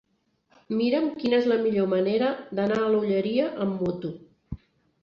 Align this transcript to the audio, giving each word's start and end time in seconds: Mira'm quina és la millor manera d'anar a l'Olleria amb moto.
Mira'm 0.77 1.05
quina 1.19 1.37
és 1.41 1.45
la 1.51 1.57
millor 1.67 1.91
manera 1.93 2.33
d'anar 2.61 2.81
a 2.87 2.89
l'Olleria 2.95 3.49
amb 3.69 3.87
moto. 3.89 4.15